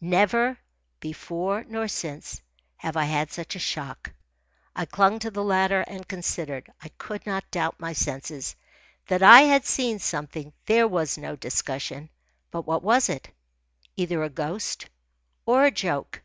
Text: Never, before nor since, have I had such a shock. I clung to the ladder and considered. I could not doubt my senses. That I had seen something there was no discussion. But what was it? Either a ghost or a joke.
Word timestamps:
Never, 0.00 0.58
before 1.00 1.64
nor 1.64 1.88
since, 1.88 2.40
have 2.76 2.96
I 2.96 3.06
had 3.06 3.32
such 3.32 3.56
a 3.56 3.58
shock. 3.58 4.12
I 4.76 4.84
clung 4.84 5.18
to 5.18 5.30
the 5.32 5.42
ladder 5.42 5.80
and 5.88 6.06
considered. 6.06 6.70
I 6.80 6.88
could 6.98 7.26
not 7.26 7.50
doubt 7.50 7.80
my 7.80 7.92
senses. 7.92 8.54
That 9.08 9.24
I 9.24 9.40
had 9.40 9.64
seen 9.64 9.98
something 9.98 10.52
there 10.66 10.86
was 10.86 11.18
no 11.18 11.34
discussion. 11.34 12.10
But 12.52 12.64
what 12.64 12.84
was 12.84 13.08
it? 13.08 13.28
Either 13.96 14.22
a 14.22 14.30
ghost 14.30 14.86
or 15.46 15.64
a 15.64 15.72
joke. 15.72 16.22